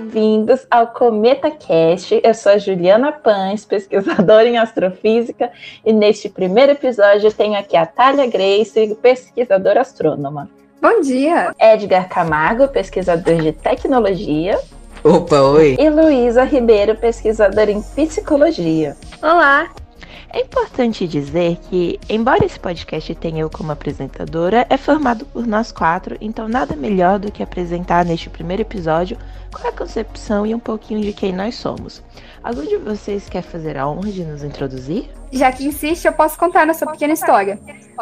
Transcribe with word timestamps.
bem-vindos 0.00 0.66
ao 0.70 0.88
Cometa 0.88 1.50
Cast. 1.50 2.20
Eu 2.24 2.32
sou 2.32 2.52
a 2.52 2.58
Juliana 2.58 3.12
Pães, 3.12 3.66
pesquisadora 3.66 4.48
em 4.48 4.56
astrofísica, 4.56 5.50
e 5.84 5.92
neste 5.92 6.28
primeiro 6.28 6.72
episódio 6.72 7.30
tenho 7.32 7.58
aqui 7.58 7.76
a 7.76 7.84
Thalia 7.84 8.26
Grace, 8.26 8.96
pesquisadora 9.02 9.82
astrônoma. 9.82 10.48
Bom 10.80 11.02
dia! 11.02 11.54
Edgar 11.60 12.08
Camargo, 12.08 12.66
pesquisador 12.68 13.36
de 13.36 13.52
tecnologia. 13.52 14.58
Opa, 15.04 15.42
oi! 15.42 15.76
E 15.78 15.90
Luísa 15.90 16.44
Ribeiro, 16.44 16.96
pesquisadora 16.96 17.70
em 17.70 17.82
psicologia. 17.82 18.96
Olá! 19.22 19.68
É 20.32 20.42
importante 20.42 21.08
dizer 21.08 21.58
que, 21.68 21.98
embora 22.08 22.44
esse 22.44 22.58
podcast 22.58 23.12
tenha 23.16 23.40
eu 23.40 23.50
como 23.50 23.72
apresentadora, 23.72 24.64
é 24.70 24.76
formado 24.76 25.26
por 25.26 25.44
nós 25.44 25.72
quatro, 25.72 26.16
então 26.20 26.48
nada 26.48 26.76
melhor 26.76 27.18
do 27.18 27.32
que 27.32 27.42
apresentar 27.42 28.04
neste 28.04 28.30
primeiro 28.30 28.62
episódio 28.62 29.18
qual 29.52 29.64
é 29.64 29.68
a 29.70 29.72
concepção 29.76 30.46
e 30.46 30.54
um 30.54 30.60
pouquinho 30.60 31.00
de 31.00 31.12
quem 31.12 31.32
nós 31.32 31.56
somos. 31.56 32.00
Algum 32.44 32.62
de 32.62 32.76
vocês 32.76 33.28
quer 33.28 33.42
fazer 33.42 33.76
a 33.76 33.88
honra 33.88 34.12
de 34.12 34.24
nos 34.24 34.44
introduzir? 34.44 35.10
Já 35.32 35.50
que 35.50 35.66
insiste, 35.66 36.04
eu 36.04 36.12
posso 36.12 36.38
contar 36.38 36.64
nossa 36.64 36.86
pequena 36.86 37.12
história. 37.12 37.58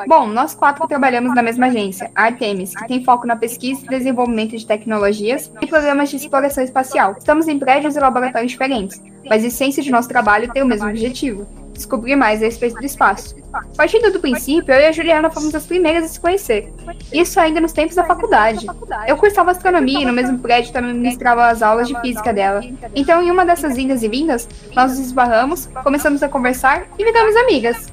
Bom, 0.06 0.26
nós 0.26 0.54
quatro 0.54 0.86
trabalhamos 0.86 1.34
na 1.34 1.42
mesma 1.42 1.66
agência, 1.68 2.10
a 2.14 2.24
Artemis, 2.24 2.76
que 2.76 2.88
tem 2.88 3.02
foco 3.02 3.26
na 3.26 3.36
pesquisa 3.36 3.86
e 3.86 3.88
desenvolvimento 3.88 4.54
de 4.54 4.66
tecnologias 4.66 5.50
e 5.62 5.66
programas 5.66 6.10
de 6.10 6.16
exploração 6.16 6.62
espacial. 6.62 7.16
Estamos 7.18 7.48
em 7.48 7.58
prédios 7.58 7.96
e 7.96 8.00
laboratórios 8.00 8.52
diferentes, 8.52 9.00
mas 9.26 9.42
a 9.42 9.46
essência 9.46 9.82
de 9.82 9.90
nosso 9.90 10.08
trabalho 10.08 10.52
tem 10.52 10.62
o 10.62 10.66
mesmo 10.66 10.88
objetivo 10.88 11.48
descobrir 11.78 12.14
mais 12.14 12.42
a 12.42 12.44
respeito 12.44 12.76
do 12.76 12.84
espaço. 12.84 13.34
Partindo 13.76 14.12
do 14.12 14.20
princípio, 14.20 14.74
eu 14.74 14.80
e 14.80 14.86
a 14.86 14.92
Juliana 14.92 15.30
fomos 15.30 15.54
as 15.54 15.66
primeiras 15.66 16.04
a 16.04 16.08
se 16.08 16.20
conhecer. 16.20 16.72
Isso 17.12 17.40
ainda 17.40 17.60
nos 17.60 17.72
tempos 17.72 17.96
da 17.96 18.04
faculdade. 18.04 18.66
Eu 19.06 19.16
cursava 19.16 19.50
astronomia 19.50 20.02
e 20.02 20.04
no 20.04 20.12
mesmo 20.12 20.38
prédio 20.38 20.72
também 20.72 20.92
ministrava 20.92 21.48
as 21.48 21.62
aulas 21.62 21.88
de 21.88 21.98
física 22.00 22.32
dela. 22.32 22.60
Então, 22.94 23.22
em 23.22 23.30
uma 23.30 23.46
dessas 23.46 23.78
indas 23.78 24.02
e 24.02 24.08
vindas, 24.08 24.48
nós 24.74 24.90
nos 24.90 25.00
esbarramos, 25.00 25.66
começamos 25.82 26.22
a 26.22 26.28
conversar 26.28 26.86
e 26.98 27.04
viramos 27.04 27.34
amigas. 27.36 27.90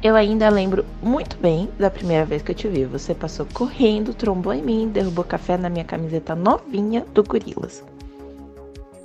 Eu 0.00 0.14
ainda 0.14 0.48
lembro 0.48 0.84
muito 1.02 1.36
bem 1.38 1.68
da 1.76 1.90
primeira 1.90 2.24
vez 2.24 2.40
que 2.40 2.52
eu 2.52 2.54
te 2.54 2.68
vi. 2.68 2.84
Você 2.84 3.14
passou 3.14 3.46
correndo, 3.52 4.14
trombou 4.14 4.52
em 4.52 4.62
mim, 4.62 4.88
derrubou 4.88 5.24
café 5.24 5.56
na 5.56 5.68
minha 5.68 5.84
camiseta 5.84 6.36
novinha 6.36 7.04
do 7.12 7.24
Gorilas. 7.24 7.82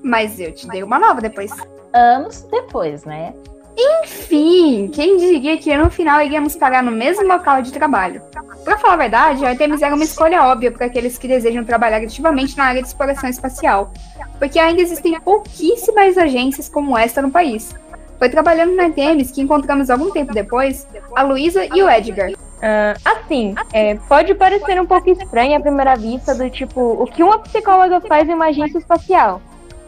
Mas 0.03 0.39
eu 0.39 0.53
te 0.53 0.67
dei 0.67 0.83
uma 0.83 0.99
nova 0.99 1.19
depois. 1.19 1.51
Anos 1.94 2.41
depois, 2.51 3.05
né? 3.05 3.33
Enfim, 3.77 4.89
quem 4.93 5.17
diria 5.17 5.57
que 5.57 5.75
no 5.75 5.89
final 5.89 6.21
iríamos 6.21 6.55
parar 6.55 6.83
no 6.83 6.91
mesmo 6.91 7.27
local 7.27 7.61
de 7.61 7.71
trabalho? 7.71 8.21
Para 8.63 8.77
falar 8.77 8.93
a 8.93 8.97
verdade, 8.97 9.45
a 9.45 9.49
Artemis 9.49 9.81
era 9.81 9.95
uma 9.95 10.03
escolha 10.03 10.43
óbvia 10.43 10.71
para 10.71 10.85
aqueles 10.85 11.17
que 11.17 11.27
desejam 11.27 11.63
trabalhar 11.63 11.97
ativamente 11.97 12.55
na 12.55 12.66
área 12.66 12.81
de 12.81 12.88
exploração 12.88 13.29
espacial, 13.29 13.91
porque 14.39 14.59
ainda 14.59 14.81
existem 14.81 15.19
pouquíssimas 15.19 16.17
agências 16.17 16.69
como 16.69 16.97
esta 16.97 17.21
no 17.21 17.31
país. 17.31 17.75
Foi 18.19 18.29
trabalhando 18.29 18.75
na 18.75 18.83
Artemis 18.85 19.31
que 19.31 19.41
encontramos 19.41 19.89
algum 19.89 20.11
tempo 20.11 20.33
depois 20.33 20.88
a 21.16 21.23
Luísa 21.23 21.66
e 21.66 21.81
o 21.81 21.89
Edgar. 21.89 22.31
Uh, 22.31 22.97
assim, 23.03 23.56
é, 23.73 23.95
pode 24.07 24.33
parecer 24.35 24.79
um 24.79 24.85
pouco 24.85 25.09
estranho 25.09 25.57
à 25.57 25.59
primeira 25.59 25.95
vista, 25.95 26.33
do 26.33 26.50
tipo, 26.50 26.79
o 26.79 27.06
que 27.06 27.22
uma 27.22 27.39
psicóloga 27.39 28.00
faz 28.00 28.29
em 28.29 28.33
uma 28.33 28.45
agência 28.45 28.78
espacial? 28.78 29.41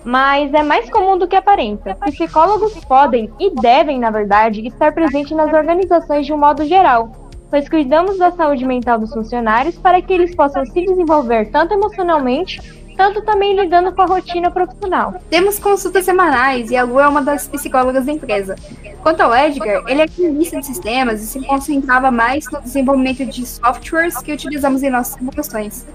Mas 0.06 0.54
é 0.54 0.62
mais 0.62 0.90
comum 0.90 1.18
do 1.18 1.28
que 1.28 1.36
aparenta. 1.36 1.96
Psicólogos 1.96 2.74
podem 2.86 3.30
e 3.40 3.50
devem, 3.50 4.00
na 4.00 4.12
verdade, 4.12 4.66
estar 4.68 4.94
presentes 4.94 5.36
nas 5.36 5.52
organizações 5.52 6.26
de 6.26 6.32
um 6.32 6.38
modo 6.38 6.64
geral, 6.66 7.12
pois 7.50 7.68
cuidamos 7.68 8.20
da 8.20 8.32
saúde 8.32 8.64
mental 8.66 9.00
dos 9.00 9.12
funcionários 9.12 9.76
para 9.78 10.02
que 10.02 10.14
eles 10.14 10.36
possam 10.36 10.64
se 10.66 10.86
desenvolver 10.86 11.50
tanto 11.52 11.74
emocionalmente 11.74 12.86
tanto 12.96 13.22
também 13.22 13.56
lidando 13.56 13.92
com 13.92 14.02
a 14.02 14.06
rotina 14.06 14.50
profissional. 14.50 15.16
Temos 15.30 15.60
consultas 15.60 16.06
semanais 16.06 16.72
e 16.72 16.78
a 16.78 16.84
Lu 16.84 17.00
é 17.00 17.08
uma 17.08 17.22
das 17.22 17.48
psicólogas 17.48 18.06
da 18.06 18.12
empresa. 18.14 18.56
Quanto 19.04 19.22
ao 19.22 19.36
Edgar, 19.36 19.84
ele 19.88 20.02
é 20.02 20.08
cronista 20.08 20.60
de 20.60 20.66
sistemas 20.66 21.22
e 21.22 21.26
se 21.26 21.46
concentrava 21.46 22.10
mais 22.10 22.50
no 22.50 22.62
desenvolvimento 22.62 23.26
de 23.26 23.46
softwares 23.46 24.18
que 24.20 24.32
utilizamos 24.32 24.82
em 24.82 24.90
nossas 24.90 25.16
simulações. 25.16 25.86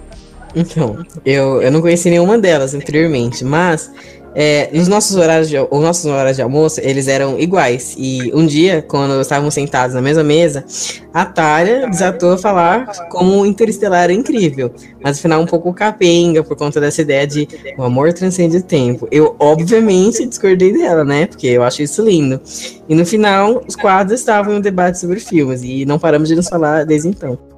Então, 0.54 1.04
eu, 1.24 1.62
eu 1.62 1.70
não 1.70 1.80
conheci 1.80 2.10
nenhuma 2.10 2.38
delas 2.38 2.74
anteriormente, 2.74 3.44
mas 3.44 3.90
é, 4.34 4.70
nos 4.72 4.86
nossos 4.86 5.16
horários 5.16 5.48
de, 5.48 5.58
os 5.58 5.82
nossos 5.82 6.04
horários 6.04 6.36
de 6.36 6.42
almoço, 6.42 6.80
eles 6.82 7.08
eram 7.08 7.38
iguais. 7.38 7.94
E 7.98 8.30
um 8.32 8.46
dia, 8.46 8.82
quando 8.86 9.20
estávamos 9.20 9.54
sentados 9.54 9.94
na 9.94 10.00
mesma 10.00 10.22
mesa, 10.22 10.64
a 11.12 11.24
Tália 11.24 11.88
desatou 11.88 12.32
a 12.32 12.38
falar 12.38 12.86
como 13.08 13.40
o 13.40 13.46
Interestelar 13.46 14.10
incrível. 14.10 14.72
Mas 15.02 15.18
afinal, 15.18 15.40
um 15.40 15.46
pouco 15.46 15.72
capenga 15.72 16.44
por 16.44 16.56
conta 16.56 16.80
dessa 16.80 17.02
ideia 17.02 17.26
de 17.26 17.48
o 17.76 17.82
amor 17.82 18.12
transcende 18.12 18.58
o 18.58 18.62
tempo. 18.62 19.08
Eu, 19.10 19.34
obviamente, 19.38 20.24
discordei 20.26 20.72
dela, 20.72 21.04
né? 21.04 21.26
Porque 21.26 21.48
eu 21.48 21.62
acho 21.62 21.82
isso 21.82 22.02
lindo. 22.04 22.40
E 22.88 22.94
no 22.94 23.04
final, 23.04 23.62
os 23.66 23.74
quadros 23.74 24.20
estavam 24.20 24.54
em 24.54 24.58
um 24.58 24.60
debate 24.60 24.98
sobre 24.98 25.18
filmes. 25.18 25.62
E 25.64 25.84
não 25.84 25.98
paramos 25.98 26.28
de 26.28 26.36
nos 26.36 26.48
falar 26.48 26.84
desde 26.84 27.08
então. 27.08 27.49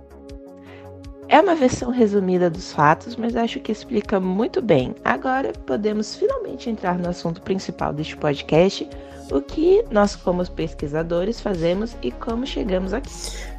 É 1.33 1.41
uma 1.41 1.55
versão 1.55 1.91
resumida 1.91 2.51
dos 2.51 2.73
fatos, 2.75 3.17
mas 3.17 3.35
acho 3.35 3.59
que 3.59 3.73
explica 3.73 4.21
muito 4.21 4.61
bem. 4.61 4.95
Agora 5.03 5.55
podemos 5.65 6.15
finalmente 6.15 6.69
entrar 6.69 6.99
no 6.99 7.09
assunto 7.09 7.41
principal 7.41 7.91
deste 7.91 8.15
podcast, 8.15 8.87
o 9.31 9.41
que 9.41 9.83
nós, 9.91 10.15
como 10.15 10.47
pesquisadores, 10.51 11.41
fazemos 11.41 11.97
e 12.03 12.11
como 12.11 12.47
chegamos 12.47 12.93
aqui. 12.93 13.11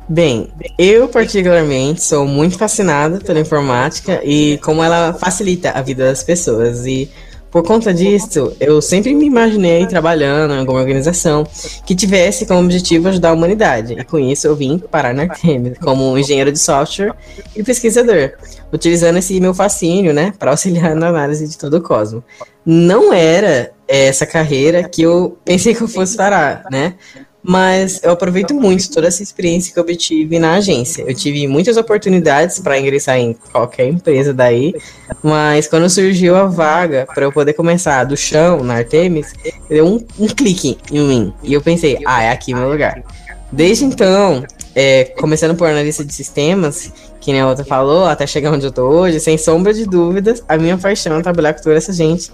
Bem, 0.08 0.54
eu 0.78 1.10
particularmente 1.10 2.04
sou 2.04 2.28
muito 2.28 2.60
fascinada 2.60 3.20
pela 3.20 3.40
informática 3.40 4.22
e 4.24 4.60
como 4.60 4.84
ela 4.84 5.12
facilita 5.14 5.72
a 5.72 5.82
vida 5.82 6.06
das 6.06 6.22
pessoas. 6.22 6.86
E 6.86 7.10
por 7.54 7.62
conta 7.62 7.94
disso, 7.94 8.58
eu 8.60 8.82
sempre 8.82 9.14
me 9.14 9.28
imaginei 9.28 9.86
trabalhando 9.86 10.56
em 10.56 10.58
alguma 10.58 10.80
organização 10.80 11.46
que 11.86 11.94
tivesse 11.94 12.48
como 12.48 12.62
objetivo 12.62 13.10
ajudar 13.10 13.30
a 13.30 13.34
humanidade. 13.34 13.94
E 13.94 14.04
com 14.04 14.18
isso 14.18 14.48
eu 14.48 14.56
vim 14.56 14.80
parar 14.80 15.14
na 15.14 15.22
Artemis 15.22 15.78
como 15.78 16.18
engenheiro 16.18 16.52
de 16.52 16.58
software 16.58 17.14
e 17.56 17.62
pesquisador, 17.62 18.32
utilizando 18.74 19.20
esse 19.20 19.40
meu 19.40 19.54
fascínio, 19.54 20.16
né, 20.16 20.34
para 20.40 20.50
auxiliar 20.50 20.96
na 20.96 21.10
análise 21.10 21.48
de 21.48 21.56
todo 21.56 21.76
o 21.76 21.82
cosmos. 21.82 22.24
Não 22.66 23.14
era 23.14 23.72
essa 23.88 24.26
carreira 24.26 24.90
que 24.90 25.04
eu 25.04 25.38
pensei 25.46 25.76
que 25.76 25.84
eu 25.84 25.88
fosse 25.88 26.18
parar, 26.18 26.64
né? 26.72 26.96
Mas 27.44 28.00
eu 28.02 28.12
aproveito 28.12 28.54
muito 28.54 28.90
toda 28.90 29.08
essa 29.08 29.22
experiência 29.22 29.74
que 29.74 29.78
eu 29.78 29.84
obtive 29.84 30.40
na 30.40 30.54
agência. 30.54 31.04
Eu 31.06 31.14
tive 31.14 31.46
muitas 31.46 31.76
oportunidades 31.76 32.60
para 32.60 32.80
ingressar 32.80 33.18
em 33.18 33.34
qualquer 33.52 33.88
empresa 33.88 34.34
daí, 34.34 34.74
mas 35.22 35.68
quando 35.68 35.90
surgiu 35.90 36.36
a 36.38 36.46
vaga 36.46 37.06
para 37.14 37.26
eu 37.26 37.32
poder 37.32 37.54
começar 37.54 38.06
do 38.06 38.16
chão 38.16 38.64
na 38.64 38.76
Artemis, 38.76 39.34
deu 39.70 39.86
um, 39.86 40.06
um 40.18 40.28
clique 40.28 40.78
em 40.90 41.00
mim 41.06 41.34
e 41.44 41.54
eu 41.54 41.62
pensei, 41.62 42.00
ah, 42.06 42.24
é 42.24 42.32
aqui 42.32 42.54
meu 42.54 42.70
lugar. 42.70 43.04
Desde 43.52 43.84
então, 43.84 44.44
é, 44.74 45.04
começando 45.04 45.56
por 45.56 45.68
analista 45.68 46.04
de 46.04 46.14
sistemas, 46.14 46.92
que 47.20 47.32
nem 47.32 47.42
a 47.42 47.48
outra 47.48 47.66
falou, 47.66 48.06
até 48.06 48.26
chegar 48.26 48.52
onde 48.52 48.66
eu 48.66 48.72
tô 48.72 48.84
hoje, 48.84 49.20
sem 49.20 49.38
sombra 49.38 49.74
de 49.74 49.86
dúvidas, 49.86 50.42
a 50.48 50.58
minha 50.58 50.78
paixão 50.78 51.18
é 51.18 51.22
trabalhar 51.22 51.54
com 51.54 51.62
toda 51.62 51.76
essa 51.76 51.94
gente 51.94 52.32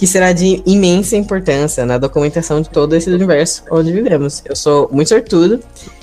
que 0.00 0.06
será 0.06 0.32
de 0.32 0.62
imensa 0.64 1.14
importância 1.14 1.84
na 1.84 1.98
documentação 1.98 2.62
de 2.62 2.70
todo 2.70 2.96
esse 2.96 3.10
universo 3.10 3.62
onde 3.70 3.92
vivemos. 3.92 4.42
Eu 4.46 4.56
sou 4.56 4.88
muito 4.90 5.08
sortudo 5.08 5.60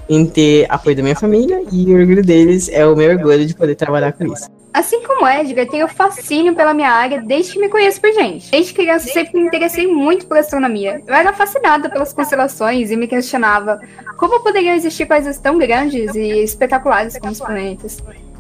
em 0.08 0.24
ter 0.24 0.68
apoio 0.70 0.96
da 0.96 1.02
minha 1.02 1.16
família 1.16 1.64
e 1.72 1.92
o 1.92 1.98
orgulho 1.98 2.24
deles 2.24 2.70
é 2.72 2.86
o 2.86 2.96
meu 2.96 3.10
orgulho 3.10 3.44
de 3.44 3.56
poder 3.56 3.74
trabalhar 3.74 4.14
com 4.14 4.32
isso. 4.32 4.52
Assim 4.72 5.02
como 5.02 5.28
Edgar, 5.28 5.66
tenho 5.66 5.88
fascínio 5.88 6.54
pela 6.54 6.76
minha 6.76 6.92
área 6.92 7.24
desde 7.24 7.54
que 7.54 7.60
me 7.60 7.70
conheço 7.70 8.00
por 8.00 8.14
gente. 8.14 8.52
Desde 8.52 8.72
criança 8.72 9.12
sempre 9.12 9.42
me 9.42 9.48
interessei 9.48 9.88
muito 9.88 10.28
por 10.28 10.38
astronomia. 10.38 11.02
Eu 11.08 11.16
era 11.16 11.34
fascinada 11.34 11.90
pelas 11.90 12.14
constelações 12.14 12.92
e 12.92 12.96
me 12.96 13.08
questionava 13.08 13.82
como 14.16 14.44
poderiam 14.44 14.76
existir 14.76 15.08
coisas 15.08 15.40
tão 15.40 15.58
grandes 15.58 16.14
e 16.14 16.44
espetaculares 16.44 17.18
como 17.18 17.32
os 17.32 17.40
planetas. 17.40 17.98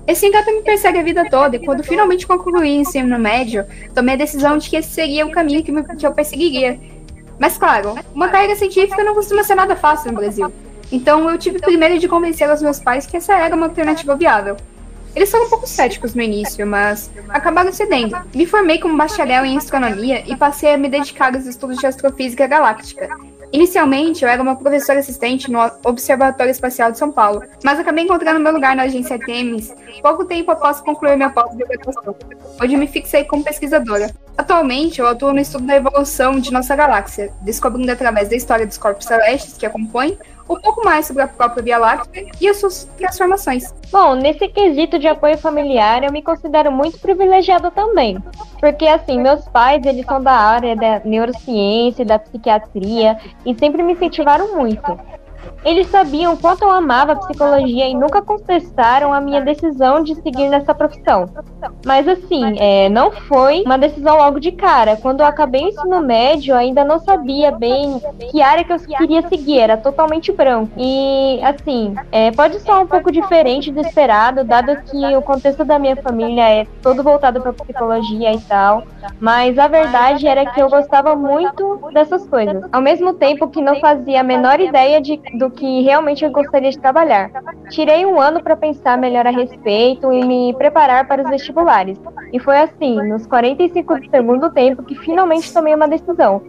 Esse 0.07 0.25
encanto 0.25 0.49
me 0.51 0.61
persegue 0.61 0.99
a 0.99 1.03
vida 1.03 1.29
toda, 1.29 1.57
e 1.57 1.65
quando 1.65 1.83
finalmente 1.83 2.25
concluí 2.25 2.77
o 2.77 2.81
ensino 2.81 3.19
médio, 3.19 3.65
tomei 3.93 4.15
a 4.15 4.17
decisão 4.17 4.57
de 4.57 4.69
que 4.69 4.77
esse 4.77 4.89
seria 4.89 5.25
o 5.25 5.31
caminho 5.31 5.61
que, 5.61 5.71
me, 5.71 5.83
que 5.83 6.07
eu 6.07 6.13
perseguiria. 6.13 6.79
Mas 7.37 7.57
claro, 7.57 7.95
uma 8.15 8.29
carreira 8.29 8.55
científica 8.55 9.03
não 9.03 9.13
costuma 9.13 9.43
ser 9.43 9.55
nada 9.55 9.75
fácil 9.75 10.11
no 10.11 10.17
Brasil. 10.17 10.51
Então 10.89 11.29
eu 11.29 11.37
tive 11.37 11.59
primeiro 11.59 11.99
de 11.99 12.07
convencer 12.07 12.49
os 12.49 12.61
meus 12.61 12.79
pais 12.79 13.05
que 13.05 13.17
essa 13.17 13.37
era 13.37 13.53
uma 13.53 13.65
alternativa 13.65 14.15
viável. 14.15 14.55
Eles 15.13 15.29
foram 15.29 15.45
um 15.45 15.49
pouco 15.49 15.67
céticos 15.67 16.13
no 16.13 16.21
início, 16.21 16.65
mas 16.65 17.11
acabaram 17.27 17.73
cedendo. 17.73 18.15
Me 18.33 18.45
formei 18.45 18.79
como 18.79 18.95
bacharel 18.95 19.43
em 19.43 19.57
astronomia 19.57 20.23
e 20.25 20.35
passei 20.35 20.73
a 20.73 20.77
me 20.77 20.87
dedicar 20.87 21.35
aos 21.35 21.45
estudos 21.45 21.79
de 21.79 21.87
astrofísica 21.87 22.47
galáctica. 22.47 23.09
Inicialmente, 23.51 24.23
eu 24.23 24.29
era 24.29 24.41
uma 24.41 24.55
professora 24.55 24.99
assistente 24.99 25.49
no 25.49 25.59
Observatório 25.85 26.51
Espacial 26.51 26.91
de 26.91 26.97
São 26.97 27.11
Paulo, 27.11 27.43
mas 27.63 27.79
acabei 27.79 28.03
encontrando 28.03 28.39
meu 28.39 28.51
lugar 28.51 28.75
na 28.75 28.83
agência 28.83 29.17
Temis 29.17 29.73
pouco 30.01 30.25
tempo 30.25 30.51
após 30.51 30.81
concluir 30.81 31.15
minha 31.15 31.29
pós-graduação, 31.29 32.15
onde 32.61 32.77
me 32.77 32.87
fixei 32.87 33.23
como 33.23 33.43
pesquisadora. 33.43 34.13
Atualmente, 34.37 34.99
eu 34.99 35.07
atuo 35.07 35.33
no 35.33 35.39
estudo 35.39 35.65
da 35.65 35.75
evolução 35.75 36.39
de 36.39 36.51
nossa 36.51 36.75
galáxia, 36.75 37.31
descobrindo 37.41 37.91
através 37.91 38.29
da 38.29 38.35
história 38.35 38.67
dos 38.67 38.77
corpos 38.77 39.05
celestes 39.05 39.57
que 39.57 39.65
a 39.65 39.69
compõem 39.69 40.17
um 40.49 40.59
pouco 40.59 40.83
mais 40.83 41.05
sobre 41.05 41.23
a 41.23 41.27
própria 41.27 41.63
Via 41.63 41.77
Láctea 41.77 42.27
e 42.39 42.47
as 42.47 42.57
suas 42.57 42.85
transformações. 42.97 43.73
Bom, 43.91 44.15
nesse 44.15 44.47
quesito 44.47 44.97
de 44.97 45.07
apoio 45.07 45.37
familiar, 45.37 46.03
eu 46.03 46.11
me 46.11 46.21
considero 46.21 46.71
muito 46.71 46.99
privilegiado 46.99 47.71
também. 47.71 48.17
Porque, 48.59 48.87
assim, 48.87 49.19
meus 49.19 49.47
pais, 49.49 49.85
eles 49.85 50.05
são 50.05 50.21
da 50.21 50.33
área 50.33 50.75
da 50.75 51.01
neurociência 51.03 52.05
da 52.05 52.19
psiquiatria 52.19 53.17
e 53.45 53.55
sempre 53.57 53.83
me 53.83 53.93
incentivaram 53.93 54.55
muito. 54.55 54.97
Eles 55.63 55.87
sabiam 55.87 56.35
quanto 56.35 56.63
eu 56.63 56.71
amava 56.71 57.13
a 57.13 57.15
psicologia 57.15 57.87
e 57.87 57.93
nunca 57.93 58.21
contestaram 58.21 59.13
a 59.13 59.19
minha 59.19 59.41
decisão 59.41 60.03
de 60.03 60.15
seguir 60.15 60.47
nessa 60.47 60.73
profissão. 60.73 61.25
Mas 61.85 62.07
assim, 62.07 62.55
é, 62.59 62.89
não 62.89 63.11
foi 63.11 63.63
uma 63.65 63.77
decisão 63.77 64.17
logo 64.17 64.39
de 64.39 64.51
cara. 64.51 64.95
Quando 64.97 65.21
eu 65.21 65.25
acabei 65.25 65.65
o 65.65 65.67
ensino 65.69 66.01
médio, 66.01 66.55
ainda 66.55 66.83
não 66.83 66.99
sabia 66.99 67.51
bem 67.51 67.99
que 68.31 68.41
área 68.41 68.63
que 68.63 68.73
eu 68.73 68.79
queria 68.97 69.27
seguir, 69.27 69.59
era 69.59 69.77
totalmente 69.77 70.31
branco. 70.31 70.71
E 70.77 71.39
assim, 71.43 71.95
é, 72.11 72.31
pode 72.31 72.59
soar 72.59 72.81
um 72.81 72.87
pouco 72.87 73.11
diferente 73.11 73.71
do 73.71 73.81
esperado, 73.81 74.43
dado 74.43 74.75
que 74.83 75.15
o 75.15 75.21
contexto 75.21 75.63
da 75.65 75.79
minha 75.79 75.95
família 75.95 76.49
é 76.49 76.67
todo 76.81 77.03
voltado 77.03 77.41
para 77.41 77.53
psicologia 77.53 78.33
e 78.33 78.39
tal. 78.41 78.83
Mas 79.19 79.57
a 79.57 79.67
verdade 79.67 80.27
era 80.27 80.45
que 80.45 80.61
eu 80.61 80.69
gostava 80.69 81.15
muito 81.15 81.89
dessas 81.93 82.27
coisas. 82.27 82.63
Ao 82.71 82.81
mesmo 82.81 83.13
tempo 83.13 83.47
que 83.47 83.61
não 83.61 83.79
fazia 83.79 84.21
a 84.21 84.23
menor 84.23 84.59
ideia 84.59 85.01
de, 85.01 85.19
do 85.37 85.49
que 85.49 85.81
realmente 85.81 86.25
eu 86.25 86.31
gostaria 86.31 86.71
de 86.71 86.79
trabalhar. 86.79 87.31
Tirei 87.69 88.05
um 88.05 88.19
ano 88.19 88.41
para 88.41 88.55
pensar 88.55 88.97
melhor 88.97 89.25
a 89.27 89.31
respeito 89.31 90.11
e 90.11 90.25
me 90.25 90.53
preparar 90.55 91.07
para 91.07 91.23
os 91.23 91.29
vestibulares. 91.29 91.99
E 92.33 92.39
foi 92.39 92.57
assim, 92.57 92.95
nos 93.07 93.25
45 93.27 93.99
do 93.99 94.09
segundo 94.09 94.49
tempo, 94.51 94.83
que 94.83 94.95
finalmente 94.95 95.53
tomei 95.53 95.75
uma 95.75 95.87
decisão. 95.87 96.41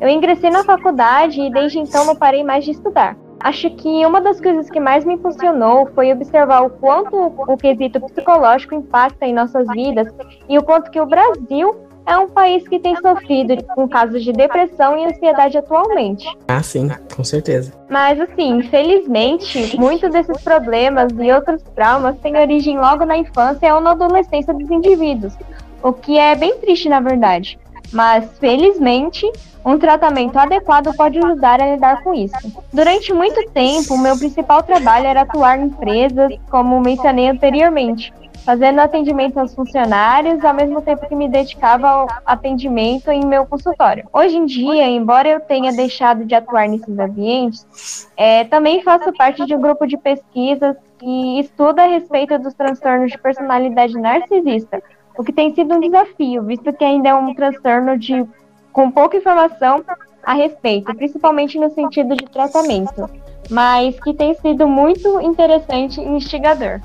Eu 0.00 0.08
ingressei 0.08 0.50
na 0.50 0.64
faculdade 0.64 1.40
e 1.40 1.50
desde 1.50 1.78
então 1.78 2.04
não 2.04 2.16
parei 2.16 2.42
mais 2.42 2.64
de 2.64 2.70
estudar. 2.70 3.16
Acho 3.40 3.70
que 3.70 4.04
uma 4.04 4.20
das 4.20 4.40
coisas 4.40 4.68
que 4.68 4.80
mais 4.80 5.04
me 5.04 5.14
impulsionou 5.14 5.86
foi 5.94 6.12
observar 6.12 6.62
o 6.62 6.70
quanto 6.70 7.16
o 7.16 7.56
quesito 7.56 8.00
psicológico 8.00 8.74
impacta 8.74 9.26
em 9.26 9.32
nossas 9.32 9.68
vidas 9.68 10.12
e 10.48 10.58
o 10.58 10.62
quanto 10.62 10.90
que 10.90 11.00
o 11.00 11.06
Brasil 11.06 11.87
é 12.08 12.16
um 12.16 12.28
país 12.28 12.66
que 12.66 12.78
tem 12.78 12.96
sofrido 12.96 13.62
com 13.74 13.86
casos 13.86 14.24
de 14.24 14.32
depressão 14.32 14.98
e 14.98 15.04
ansiedade 15.04 15.58
atualmente. 15.58 16.26
Ah, 16.48 16.62
sim, 16.62 16.88
com 17.14 17.22
certeza. 17.22 17.72
Mas, 17.90 18.18
assim, 18.18 18.56
infelizmente, 18.56 19.78
muitos 19.78 20.10
desses 20.10 20.40
problemas 20.42 21.12
e 21.12 21.30
outros 21.30 21.62
traumas 21.74 22.16
têm 22.20 22.36
origem 22.38 22.78
logo 22.78 23.04
na 23.04 23.18
infância 23.18 23.74
ou 23.74 23.80
na 23.80 23.90
adolescência 23.90 24.54
dos 24.54 24.70
indivíduos, 24.70 25.34
o 25.82 25.92
que 25.92 26.18
é 26.18 26.34
bem 26.34 26.58
triste, 26.58 26.88
na 26.88 27.00
verdade. 27.00 27.58
Mas, 27.92 28.26
felizmente, 28.38 29.30
um 29.64 29.78
tratamento 29.78 30.38
adequado 30.38 30.94
pode 30.96 31.18
ajudar 31.18 31.60
a 31.60 31.74
lidar 31.74 32.02
com 32.02 32.14
isso. 32.14 32.34
Durante 32.72 33.12
muito 33.12 33.50
tempo, 33.50 33.94
o 33.94 33.98
meu 33.98 34.16
principal 34.16 34.62
trabalho 34.62 35.06
era 35.06 35.22
atuar 35.22 35.58
em 35.58 35.66
empresas, 35.66 36.32
como 36.50 36.80
mencionei 36.80 37.28
anteriormente, 37.28 38.12
fazendo 38.48 38.80
atendimento 38.80 39.38
aos 39.38 39.54
funcionários, 39.54 40.42
ao 40.42 40.54
mesmo 40.54 40.80
tempo 40.80 41.06
que 41.06 41.14
me 41.14 41.28
dedicava 41.28 41.86
ao 41.86 42.08
atendimento 42.24 43.10
em 43.10 43.22
meu 43.22 43.44
consultório. 43.44 44.08
Hoje 44.10 44.38
em 44.38 44.46
dia, 44.46 44.86
embora 44.86 45.28
eu 45.28 45.38
tenha 45.38 45.70
deixado 45.70 46.24
de 46.24 46.34
atuar 46.34 46.66
nesses 46.66 46.98
ambientes, 46.98 48.10
é, 48.16 48.44
também 48.44 48.82
faço 48.82 49.12
parte 49.12 49.44
de 49.44 49.54
um 49.54 49.60
grupo 49.60 49.86
de 49.86 49.98
pesquisas 49.98 50.74
que 50.98 51.40
estuda 51.40 51.82
a 51.82 51.88
respeito 51.88 52.38
dos 52.38 52.54
transtornos 52.54 53.12
de 53.12 53.18
personalidade 53.18 53.92
narcisista, 53.92 54.82
o 55.18 55.22
que 55.22 55.32
tem 55.32 55.54
sido 55.54 55.74
um 55.74 55.80
desafio, 55.80 56.42
visto 56.44 56.72
que 56.72 56.84
ainda 56.84 57.10
é 57.10 57.14
um 57.14 57.34
transtorno 57.34 57.98
de 57.98 58.26
com 58.72 58.90
pouca 58.90 59.18
informação 59.18 59.84
a 60.22 60.32
respeito, 60.32 60.94
principalmente 60.94 61.58
no 61.58 61.68
sentido 61.68 62.16
de 62.16 62.24
tratamento, 62.24 63.10
mas 63.50 64.00
que 64.00 64.14
tem 64.14 64.32
sido 64.36 64.66
muito 64.66 65.20
interessante 65.20 66.00
e 66.00 66.08
instigador. 66.08 66.80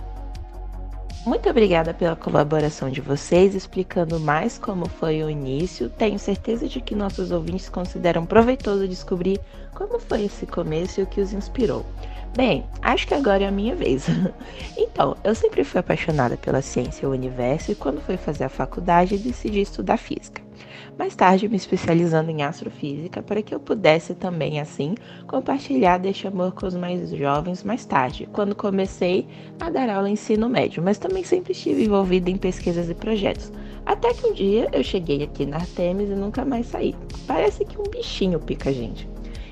Muito 1.26 1.50
obrigada 1.50 1.94
pela 1.94 2.18
colaboração 2.18 2.90
de 2.90 3.00
vocês, 3.00 3.56
explicando 3.56 4.20
mais 4.20 4.58
como 4.58 4.90
foi 4.90 5.24
o 5.24 5.30
início. 5.30 5.90
Tenho 5.90 6.20
certeza 6.20 6.68
de 6.68 6.82
que 6.82 6.94
nossos 6.94 7.32
ouvintes 7.32 7.70
consideram 7.70 8.26
proveitoso 8.26 8.90
descobrir 8.90 9.40
como 9.74 10.00
foi 10.00 10.26
esse 10.26 10.46
começo 10.46 11.00
e 11.00 11.04
o 11.04 11.08
que 11.08 11.22
os 11.22 11.32
inspirou. 11.32 11.86
Bem, 12.36 12.66
acho 12.82 13.08
que 13.08 13.14
agora 13.14 13.46
é 13.46 13.48
a 13.48 13.52
minha 13.52 13.74
vez. 13.74 14.06
então, 14.76 15.16
eu 15.24 15.34
sempre 15.34 15.64
fui 15.64 15.80
apaixonada 15.80 16.36
pela 16.36 16.62
ciência 16.62 17.06
e 17.06 17.08
o 17.08 17.12
universo 17.12 17.72
e 17.72 17.76
quando 17.76 18.02
fui 18.02 18.18
fazer 18.18 18.44
a 18.44 18.50
faculdade 18.50 19.18
decidi 19.18 19.62
estudar 19.62 19.96
física 19.96 20.43
mais 20.98 21.16
tarde 21.16 21.50
me 21.50 21.56
especializando 21.56 22.30
em 22.30 22.44
astrofísica 22.44 23.22
para 23.22 23.42
que 23.42 23.54
eu 23.54 23.60
pudesse 23.60 24.14
também, 24.14 24.60
assim, 24.60 24.96
compartilhar 25.28 25.98
deste 25.98 26.28
amor 26.28 26.54
com 26.54 26.68
os 26.68 26.76
mais 26.76 27.10
jovens 27.12 27.64
mais 27.64 27.86
tarde, 27.86 28.30
quando 28.32 28.56
comecei 28.56 29.28
a 29.60 29.70
dar 29.70 29.90
aula 29.90 30.10
em 30.10 30.14
ensino 30.14 30.48
médio, 30.48 30.84
mas 30.84 30.98
também 30.98 31.24
sempre 31.24 31.54
estive 31.54 31.86
envolvida 31.86 32.30
em 32.30 32.38
pesquisas 32.38 32.90
e 32.90 32.94
projetos. 32.94 33.52
Até 33.86 34.14
que 34.14 34.28
um 34.28 34.34
dia 34.34 34.70
eu 34.72 34.84
cheguei 34.84 35.24
aqui 35.24 35.46
na 35.46 35.58
Artemis 35.58 36.10
e 36.10 36.16
nunca 36.16 36.46
mais 36.46 36.68
saí. 36.68 36.96
Parece 37.28 37.66
que 37.66 37.80
um 37.80 37.84
bichinho 37.84 38.40
pica 38.40 38.70
a 38.70 38.74
gente. 38.74 39.10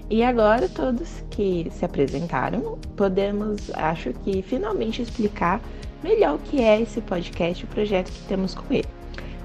E 0.09 0.23
agora 0.23 0.69
todos 0.69 1.23
que 1.29 1.67
se 1.71 1.85
apresentaram, 1.85 2.77
podemos, 2.95 3.71
acho 3.73 4.13
que 4.13 4.41
finalmente 4.41 5.01
explicar 5.01 5.61
melhor 6.03 6.35
o 6.35 6.39
que 6.39 6.61
é 6.61 6.81
esse 6.81 7.01
podcast 7.01 7.63
e 7.63 7.65
o 7.65 7.69
projeto 7.69 8.11
que 8.11 8.27
temos 8.27 8.53
com 8.53 8.73
ele. 8.73 9.00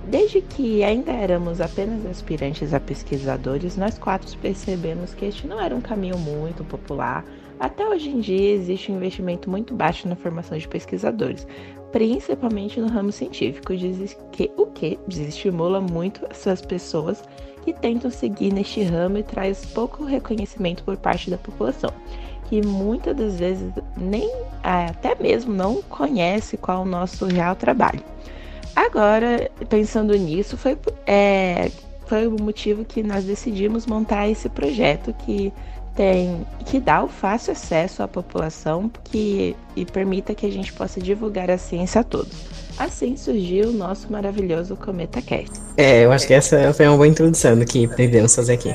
Desde 0.09 0.41
que 0.41 0.85
ainda 0.85 1.11
éramos 1.11 1.61
apenas 1.61 2.07
aspirantes 2.07 2.73
a 2.73 2.79
pesquisadores, 2.79 3.77
nós 3.77 3.99
quatro 3.99 4.39
percebemos 4.39 5.13
que 5.13 5.25
este 5.25 5.49
não 5.49 5.61
era 5.61 5.75
um 5.75 5.81
caminho 5.81 6.17
muito 6.17 6.63
popular. 6.63 7.25
Até 7.59 7.85
hoje 7.89 8.11
em 8.11 8.21
dia 8.21 8.53
existe 8.53 8.93
um 8.93 8.97
investimento 8.97 9.51
muito 9.51 9.75
baixo 9.75 10.07
na 10.07 10.15
formação 10.15 10.57
de 10.57 10.69
pesquisadores, 10.69 11.45
principalmente 11.91 12.81
no 12.81 12.87
ramo 12.87 13.11
científico, 13.11 13.73
que, 14.31 14.53
o 14.57 14.67
que 14.67 14.97
desestimula 15.09 15.81
muito 15.81 16.25
essas 16.31 16.61
pessoas 16.61 17.25
que 17.65 17.73
tentam 17.73 18.09
seguir 18.09 18.53
neste 18.53 18.85
ramo 18.85 19.19
e 19.19 19.25
traz 19.25 19.67
pouco 19.67 20.05
reconhecimento 20.05 20.85
por 20.85 20.97
parte 20.97 21.31
da 21.31 21.39
população, 21.39 21.91
que 22.49 22.65
muitas 22.65 23.17
das 23.17 23.41
vezes 23.41 23.73
nem 23.97 24.31
até 24.63 25.17
mesmo 25.21 25.53
não 25.53 25.83
conhece 25.83 26.57
qual 26.57 26.83
é 26.83 26.83
o 26.83 26.89
nosso 26.89 27.27
real 27.27 27.57
trabalho. 27.57 28.05
Agora, 28.77 29.51
pensando 29.71 30.15
nisso, 30.15 30.59
foi, 30.59 30.77
é, 31.07 31.71
foi 32.07 32.27
o 32.27 32.37
motivo 32.39 32.85
que 32.85 33.03
nós 33.03 33.25
decidimos 33.25 33.87
montar 33.87 34.29
esse 34.29 34.51
projeto 34.51 35.15
que 35.25 35.51
tem 35.97 36.47
que 36.67 36.79
dá 36.79 37.03
o 37.03 37.09
fácil 37.09 37.53
acesso 37.53 38.03
à 38.03 38.09
população 38.09 38.91
que, 39.05 39.57
e 39.75 39.87
permita 39.87 40.35
que 40.35 40.45
a 40.45 40.53
gente 40.53 40.75
possa 40.75 41.01
divulgar 41.01 41.51
a 41.51 41.57
ciência 41.57 42.03
a 42.03 42.05
todos. 42.05 42.37
Assim 42.79 43.17
surgiu 43.17 43.71
o 43.71 43.73
nosso 43.73 44.13
maravilhoso 44.13 44.77
Cometa 44.77 45.23
Cast. 45.23 45.59
É, 45.79 46.05
eu 46.05 46.13
acho 46.13 46.27
que 46.27 46.35
essa 46.35 46.75
foi 46.75 46.87
uma 46.87 46.97
boa 46.97 47.09
introdução 47.09 47.59
do 47.59 47.65
que 47.65 47.89
pretendemos 47.89 48.37
fazer 48.37 48.53
aqui. 48.53 48.75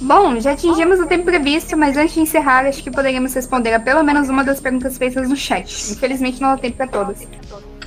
Bom, 0.00 0.40
já 0.40 0.52
atingimos 0.52 0.98
o 0.98 1.06
tempo 1.06 1.24
previsto, 1.24 1.76
mas 1.76 1.96
antes 1.96 2.14
de 2.14 2.20
encerrar, 2.20 2.66
acho 2.66 2.82
que 2.82 2.90
poderíamos 2.90 3.32
responder 3.32 3.72
a 3.72 3.80
pelo 3.80 4.02
menos 4.02 4.28
uma 4.28 4.42
das 4.42 4.60
perguntas 4.60 4.98
feitas 4.98 5.28
no 5.28 5.36
chat. 5.36 5.92
Infelizmente 5.92 6.40
não 6.40 6.50
dá 6.50 6.58
tempo 6.58 6.76
para 6.76 6.88
todas. 6.88 7.26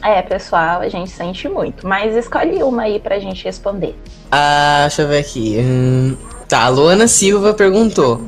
É, 0.01 0.21
pessoal, 0.21 0.81
a 0.81 0.89
gente 0.89 1.09
sente 1.09 1.47
muito. 1.47 1.85
Mas 1.87 2.15
escolhe 2.15 2.63
uma 2.63 2.83
aí 2.83 2.99
pra 2.99 3.19
gente 3.19 3.43
responder. 3.43 3.95
Ah, 4.31 4.81
deixa 4.81 5.01
eu 5.01 5.07
ver 5.07 5.19
aqui. 5.19 5.57
Hum, 5.59 6.15
tá, 6.47 6.65
a 6.65 6.69
Luana 6.69 7.07
Silva 7.07 7.53
perguntou: 7.53 8.21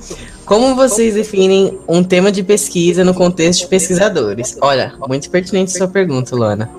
Como 0.51 0.75
vocês 0.75 1.13
definem 1.13 1.79
um 1.87 2.03
tema 2.03 2.29
de 2.29 2.43
pesquisa 2.43 3.05
no 3.05 3.13
contexto 3.13 3.61
de 3.61 3.67
pesquisadores? 3.67 4.57
Olha, 4.59 4.91
muito 5.07 5.29
pertinente 5.29 5.71
sua 5.71 5.87
pergunta, 5.87 6.35
Luana. 6.35 6.69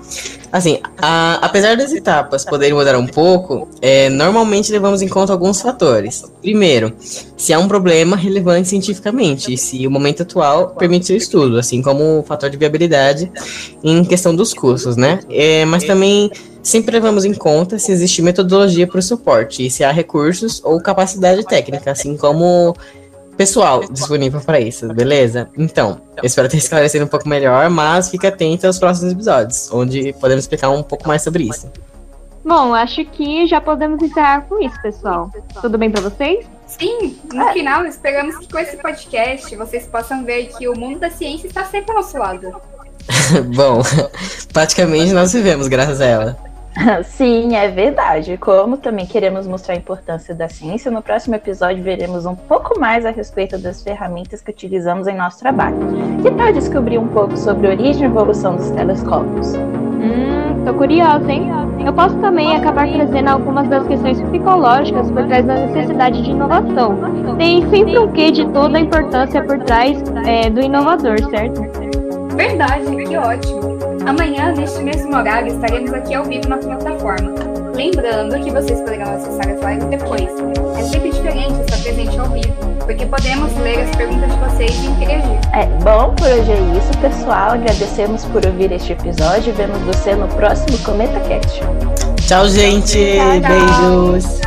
Assim, 0.51 0.77
a, 0.95 1.39
apesar 1.41 1.75
das 1.75 1.91
etapas 1.91 2.45
poderem 2.45 2.75
mudar 2.75 2.95
um 2.95 3.07
pouco, 3.07 3.67
é, 3.81 4.09
normalmente 4.09 4.71
levamos 4.71 5.01
em 5.01 5.07
conta 5.07 5.33
alguns 5.33 5.59
fatores. 5.59 6.23
Primeiro, 6.39 6.93
se 7.35 7.51
há 7.51 7.57
um 7.57 7.67
problema 7.67 8.15
relevante 8.15 8.69
cientificamente 8.69 9.51
e 9.51 9.57
se 9.57 9.87
o 9.87 9.89
momento 9.89 10.21
atual 10.21 10.75
permite 10.75 11.07
seu 11.07 11.17
estudo, 11.17 11.57
assim 11.57 11.81
como 11.81 12.19
o 12.19 12.23
fator 12.23 12.51
de 12.51 12.57
viabilidade 12.57 13.31
em 13.83 14.05
questão 14.05 14.35
dos 14.35 14.53
custos, 14.53 14.95
né? 14.95 15.19
É, 15.31 15.65
mas 15.65 15.83
também 15.83 16.29
sempre 16.61 16.91
levamos 16.91 17.25
em 17.25 17.33
conta 17.33 17.79
se 17.79 17.91
existe 17.91 18.21
metodologia 18.21 18.85
para 18.85 18.99
o 18.99 19.01
suporte 19.01 19.65
e 19.65 19.71
se 19.71 19.83
há 19.83 19.91
recursos 19.91 20.61
ou 20.63 20.79
capacidade 20.79 21.43
técnica, 21.43 21.89
assim 21.89 22.15
como 22.15 22.75
pessoal 23.43 23.83
disponível 23.91 24.39
para 24.39 24.57
isso, 24.57 24.87
beleza? 24.93 25.49
Então, 25.57 25.99
eu 26.15 26.25
espero 26.25 26.47
ter 26.47 26.57
esclarecido 26.57 27.03
um 27.03 27.09
pouco 27.09 27.27
melhor, 27.27 27.69
mas 27.69 28.09
fique 28.09 28.25
atento 28.25 28.65
aos 28.65 28.79
próximos 28.79 29.11
episódios, 29.11 29.69
onde 29.71 30.13
podemos 30.13 30.45
explicar 30.45 30.69
um 30.69 30.81
pouco 30.81 31.05
mais 31.05 31.21
sobre 31.21 31.43
isso. 31.43 31.69
Bom, 32.45 32.73
acho 32.73 33.03
que 33.05 33.45
já 33.45 33.59
podemos 33.59 34.01
encerrar 34.01 34.41
com 34.43 34.63
isso, 34.63 34.81
pessoal. 34.81 35.29
Tudo 35.61 35.77
bem 35.77 35.91
para 35.91 36.01
vocês? 36.01 36.45
Sim, 36.67 37.17
no 37.33 37.47
final, 37.51 37.85
esperamos 37.85 38.37
que 38.37 38.47
com 38.49 38.59
esse 38.59 38.77
podcast 38.77 39.53
vocês 39.57 39.85
possam 39.87 40.23
ver 40.23 40.47
que 40.57 40.67
o 40.69 40.77
mundo 40.77 40.99
da 40.99 41.09
ciência 41.09 41.47
está 41.47 41.65
sempre 41.65 41.91
ao 41.91 41.97
nosso 41.97 42.17
lado. 42.17 42.49
Bom, 43.55 43.81
praticamente 44.53 45.11
nós 45.11 45.33
vivemos 45.33 45.67
graças 45.67 45.99
a 45.99 46.05
ela. 46.05 46.52
Sim, 47.03 47.55
é 47.55 47.67
verdade. 47.69 48.37
Como 48.37 48.77
também 48.77 49.05
queremos 49.05 49.47
mostrar 49.47 49.75
a 49.75 49.77
importância 49.77 50.33
da 50.33 50.49
ciência, 50.49 50.91
no 50.91 51.01
próximo 51.01 51.35
episódio 51.35 51.83
veremos 51.83 52.25
um 52.25 52.35
pouco 52.35 52.79
mais 52.79 53.05
a 53.05 53.11
respeito 53.11 53.57
das 53.57 53.83
ferramentas 53.83 54.41
que 54.41 54.51
utilizamos 54.51 55.07
em 55.07 55.15
nosso 55.15 55.39
trabalho. 55.39 55.77
Que 56.21 56.31
tal 56.31 56.51
descobrir 56.51 56.97
um 56.97 57.07
pouco 57.07 57.37
sobre 57.37 57.67
a 57.67 57.71
origem 57.71 58.03
e 58.03 58.05
evolução 58.05 58.55
dos 58.55 58.69
telescópios? 58.71 59.53
Hum, 59.55 60.65
tô 60.65 60.73
curiosa, 60.73 61.31
hein? 61.31 61.49
Eu 61.85 61.93
posso 61.93 62.15
também 62.17 62.55
acabar 62.55 62.89
trazendo 62.91 63.27
algumas 63.29 63.67
das 63.67 63.85
questões 63.87 64.19
psicológicas 64.21 65.09
por 65.11 65.25
trás 65.27 65.45
da 65.45 65.55
necessidade 65.55 66.21
de 66.21 66.31
inovação. 66.31 66.97
Tem 67.37 67.69
sempre 67.69 67.97
um 67.99 68.11
quê 68.11 68.31
de 68.31 68.45
toda 68.49 68.77
a 68.77 68.81
importância 68.81 69.43
por 69.43 69.59
trás 69.59 70.01
é, 70.25 70.49
do 70.49 70.61
inovador, 70.61 71.17
certo? 71.29 71.61
Verdade, 72.35 72.95
que 73.05 73.17
ótimo! 73.17 73.72
Amanhã, 74.05 74.51
neste 74.51 74.81
mesmo 74.83 75.15
horário, 75.15 75.47
estaremos 75.47 75.93
aqui 75.93 76.13
ao 76.13 76.25
vivo 76.25 76.49
na 76.49 76.57
plataforma. 76.57 77.31
Lembrando 77.73 78.37
que 78.43 78.51
vocês 78.51 78.79
poderão 78.81 79.13
acessar 79.13 79.49
as 79.49 79.61
lives 79.61 79.85
depois. 79.85 80.29
É 80.77 80.83
sempre 80.83 81.09
diferente 81.11 81.61
estar 81.61 81.77
presente 81.81 82.19
ao 82.19 82.29
vivo, 82.29 82.53
porque 82.85 83.05
podemos 83.05 83.55
ler 83.59 83.79
as 83.79 83.95
perguntas 83.95 84.31
de 84.31 84.39
vocês 84.39 84.75
e 84.75 84.87
interagir. 84.87 85.39
É, 85.53 85.65
bom, 85.83 86.13
por 86.15 86.27
hoje 86.27 86.51
é 86.51 86.77
isso, 86.77 86.97
pessoal. 86.99 87.51
Agradecemos 87.51 88.25
por 88.25 88.45
ouvir 88.45 88.71
este 88.73 88.91
episódio 88.91 89.49
e 89.49 89.53
vemos 89.53 89.79
você 89.83 90.13
no 90.15 90.27
próximo 90.27 90.77
Cometa 90.79 91.19
Cast. 91.21 91.61
Tchau, 92.27 92.47
gente. 92.49 92.97
Tchau, 92.97 93.41
tchau. 93.41 94.11
Beijos. 94.11 94.42